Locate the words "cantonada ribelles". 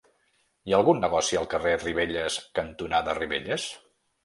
2.63-3.71